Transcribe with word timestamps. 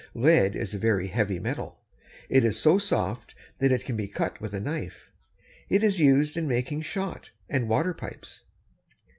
Lead 0.15 0.55
is 0.55 0.73
a 0.73 0.79
very 0.79 1.09
heavy 1.09 1.37
metal. 1.37 1.79
It 2.27 2.43
is 2.43 2.57
so 2.59 2.79
soft 2.79 3.35
that 3.59 3.71
it 3.71 3.85
can 3.85 3.95
be 3.95 4.07
cut 4.07 4.41
with 4.41 4.51
a 4.51 4.59
knife. 4.59 5.11
It 5.69 5.83
is 5.83 5.99
used 5.99 6.35
in 6.35 6.47
making 6.47 6.81
shot, 6.81 7.29
and 7.47 7.69
water 7.69 7.93
pipes. 7.93 8.41